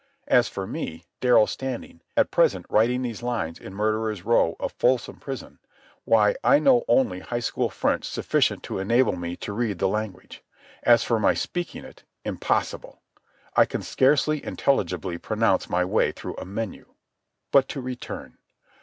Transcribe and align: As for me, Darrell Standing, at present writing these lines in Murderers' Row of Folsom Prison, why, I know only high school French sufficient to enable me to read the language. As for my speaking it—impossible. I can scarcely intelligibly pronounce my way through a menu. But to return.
As 0.27 0.47
for 0.49 0.65
me, 0.65 1.05
Darrell 1.19 1.45
Standing, 1.45 2.01
at 2.17 2.31
present 2.31 2.65
writing 2.69 3.03
these 3.03 3.21
lines 3.21 3.59
in 3.59 3.75
Murderers' 3.75 4.25
Row 4.25 4.55
of 4.59 4.71
Folsom 4.71 5.17
Prison, 5.19 5.59
why, 6.05 6.33
I 6.43 6.57
know 6.57 6.83
only 6.87 7.19
high 7.19 7.37
school 7.39 7.69
French 7.69 8.05
sufficient 8.05 8.63
to 8.63 8.79
enable 8.79 9.15
me 9.15 9.35
to 9.35 9.53
read 9.53 9.77
the 9.77 9.87
language. 9.87 10.41
As 10.81 11.03
for 11.03 11.19
my 11.19 11.35
speaking 11.35 11.85
it—impossible. 11.85 12.99
I 13.55 13.65
can 13.65 13.83
scarcely 13.83 14.43
intelligibly 14.43 15.19
pronounce 15.19 15.69
my 15.69 15.85
way 15.85 16.11
through 16.11 16.33
a 16.37 16.45
menu. 16.45 16.95
But 17.51 17.67
to 17.67 17.79
return. 17.79 18.39